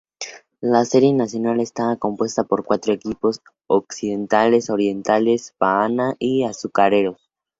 La 0.01 0.57
primera 0.79 0.85
Serie 0.85 1.13
Nacional, 1.13 1.59
estaba 1.59 1.95
compuesta 1.95 2.43
por 2.43 2.63
cuatro 2.63 2.91
equipos: 2.91 3.39
Occidentales, 3.67 4.71
Orientales, 4.71 5.53
Habana 5.59 6.15
y 6.17 6.41
Azucareros. 6.43 7.21